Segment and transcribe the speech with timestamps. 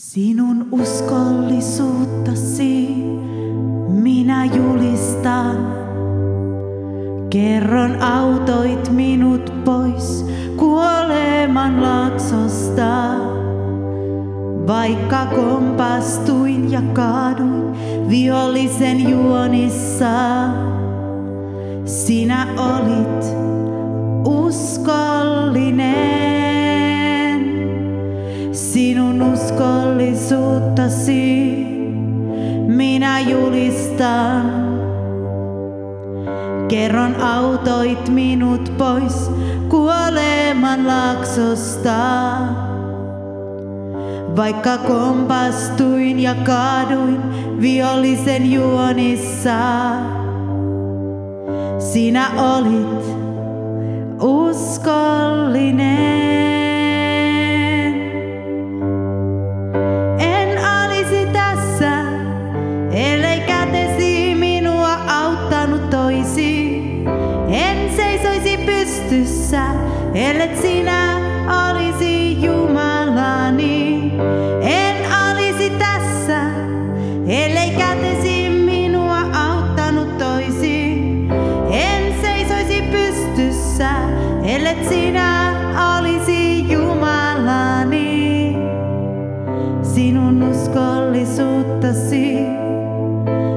[0.00, 2.88] Sinun uskollisuuttasi
[3.88, 5.56] minä julistan.
[7.30, 10.26] Kerron autoit minut pois
[10.56, 13.14] kuoleman laaksosta.
[14.66, 17.74] Vaikka kompastuin ja kaaduin
[18.08, 20.10] vihollisen juonissa,
[21.84, 23.24] sinä olit
[24.24, 26.20] uskollinen.
[28.52, 29.22] Sinun
[30.30, 31.66] uskollisuuttasi
[32.66, 34.70] minä julistan.
[36.68, 39.30] Kerron autoit minut pois
[39.68, 41.96] kuoleman laaksosta.
[44.36, 47.22] Vaikka kompastuin ja kaaduin
[47.60, 49.58] vihollisen juonissa,
[51.78, 53.04] sinä olit
[54.20, 54.99] uskollinen.
[69.10, 69.62] Pystyssä,
[70.14, 71.20] ellet sinä
[71.68, 74.12] olisi Jumalani.
[74.62, 74.96] En
[75.30, 76.40] olisi tässä,
[77.26, 80.92] ellei kätesi minua auttanut toisi.
[81.70, 83.90] En seisoisi pystyssä,
[84.44, 85.54] ellet sinä
[85.98, 88.56] olisi Jumalani.
[89.82, 92.36] Sinun uskollisuuttasi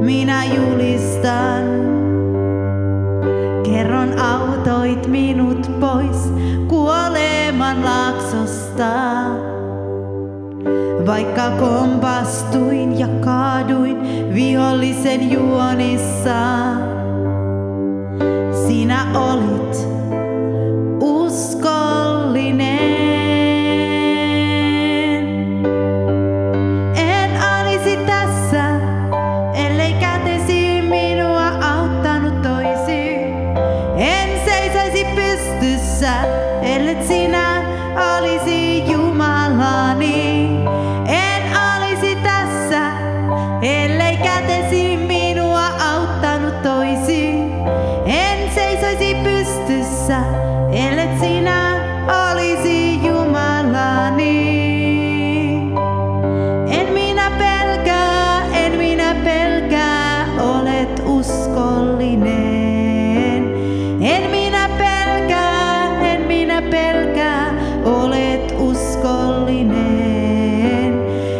[0.00, 1.73] minä julistan.
[4.64, 6.32] Autoit minut pois
[6.68, 8.92] kuoleman laaksosta.
[11.06, 13.98] Vaikka kompastuin ja kaaduin
[14.34, 16.34] vihollisen juonissa,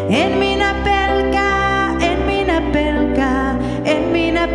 [0.08, 0.74] En minä
[2.00, 2.60] en minä
[3.84, 4.48] en minä.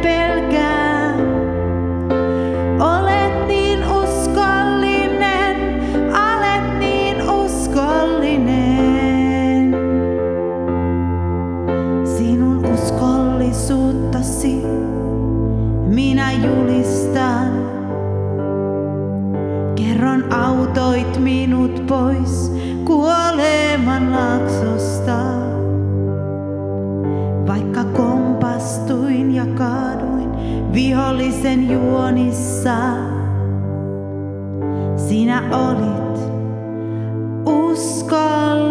[2.79, 5.57] Olet niin uskollinen,
[6.11, 8.55] olet niin uskollinen.
[12.17, 14.63] Sinun uskollisuuttasi
[15.87, 17.68] minä julistan.
[21.49, 22.51] Minut pois
[22.85, 25.17] kuoleman laaksosta.
[27.47, 30.29] Vaikka kompastuin ja kaaduin
[30.73, 32.75] vihollisen juonissa,
[34.97, 36.19] sinä olit
[37.45, 38.68] uskollinen,